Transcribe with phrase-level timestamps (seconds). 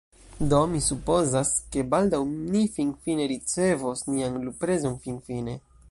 [0.51, 4.99] Do mi supozas, ke baldaŭ ni finfine ricevos nian luprezon.
[5.07, 5.61] Finfine.